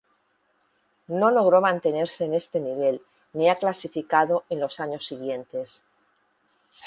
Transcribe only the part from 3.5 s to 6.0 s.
ha clasificado en los años siguientes.